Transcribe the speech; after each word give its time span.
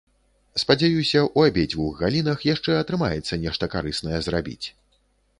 Спадзяюся, 0.61 1.19
у 1.25 1.43
абедзвюх 1.49 1.99
галінах 2.03 2.39
яшчэ 2.53 2.77
атрымаецца 2.77 3.39
нешта 3.43 3.69
карыснае 3.75 4.17
зрабіць. 4.29 4.67